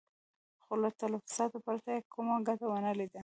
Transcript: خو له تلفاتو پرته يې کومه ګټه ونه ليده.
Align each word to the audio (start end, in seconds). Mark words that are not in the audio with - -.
خو 0.63 0.73
له 0.81 0.89
تلفاتو 0.99 1.57
پرته 1.65 1.89
يې 1.95 2.01
کومه 2.13 2.35
ګټه 2.47 2.65
ونه 2.69 2.91
ليده. 2.99 3.19